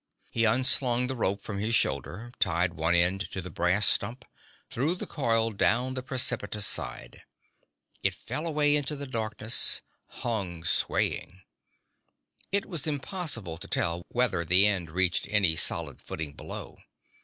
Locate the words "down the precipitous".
5.51-6.65